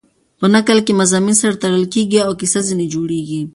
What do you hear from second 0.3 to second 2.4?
په نکل کښي مضامین سره تړل کېږي او